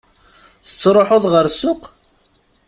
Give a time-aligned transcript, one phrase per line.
[0.65, 1.81] Tettruḥuḍ ɣer ssuq?